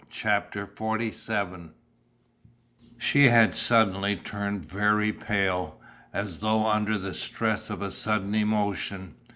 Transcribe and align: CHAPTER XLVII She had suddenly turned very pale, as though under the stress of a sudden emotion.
CHAPTER 0.09 0.65
XLVII 0.67 1.73
She 2.97 3.25
had 3.25 3.53
suddenly 3.55 4.15
turned 4.15 4.65
very 4.65 5.13
pale, 5.13 5.79
as 6.11 6.39
though 6.39 6.65
under 6.65 6.97
the 6.97 7.13
stress 7.13 7.69
of 7.69 7.83
a 7.83 7.91
sudden 7.91 8.33
emotion. 8.33 9.13